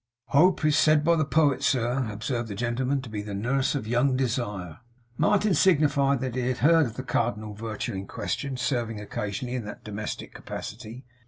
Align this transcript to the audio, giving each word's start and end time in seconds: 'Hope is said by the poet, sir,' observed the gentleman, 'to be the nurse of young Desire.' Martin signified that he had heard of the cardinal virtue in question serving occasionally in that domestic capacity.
'Hope 0.29 0.65
is 0.65 0.75
said 0.75 1.03
by 1.03 1.15
the 1.15 1.23
poet, 1.25 1.61
sir,' 1.61 2.07
observed 2.09 2.47
the 2.49 2.55
gentleman, 2.55 3.03
'to 3.03 3.09
be 3.11 3.21
the 3.21 3.35
nurse 3.35 3.75
of 3.75 3.85
young 3.85 4.17
Desire.' 4.17 4.79
Martin 5.15 5.53
signified 5.53 6.21
that 6.21 6.33
he 6.33 6.47
had 6.47 6.57
heard 6.65 6.87
of 6.87 6.95
the 6.95 7.03
cardinal 7.03 7.53
virtue 7.53 7.93
in 7.93 8.07
question 8.07 8.57
serving 8.57 8.99
occasionally 8.99 9.53
in 9.53 9.63
that 9.65 9.83
domestic 9.83 10.33
capacity. 10.33 11.05